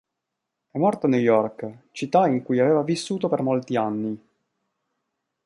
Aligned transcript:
È 0.71 0.79
morto 0.79 1.05
a 1.05 1.09
New 1.09 1.19
York, 1.19 1.89
città 1.91 2.25
in 2.25 2.41
cui 2.41 2.57
aveva 2.57 2.81
vissuto 2.81 3.29
per 3.29 3.43
molti 3.43 3.75
anni. 3.75 4.27